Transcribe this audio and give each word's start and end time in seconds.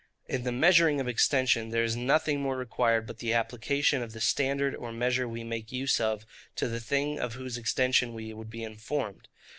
In 0.27 0.41
the 0.41 0.51
measuring 0.51 0.99
of 0.99 1.07
extension, 1.07 1.69
there 1.69 1.83
is 1.83 1.95
nothing 1.95 2.41
more 2.41 2.57
required 2.57 3.05
but 3.05 3.19
the 3.19 3.33
application 3.35 4.01
of 4.01 4.13
the 4.13 4.19
standard 4.19 4.73
or 4.75 4.91
measure 4.91 5.27
we 5.27 5.43
make 5.43 5.71
use 5.71 5.99
of 6.01 6.25
to 6.55 6.67
the 6.67 6.79
thing 6.79 7.19
of 7.19 7.35
whose 7.35 7.55
extension 7.55 8.15
we 8.15 8.33
would 8.33 8.49
be 8.49 8.63
informed. 8.63 9.27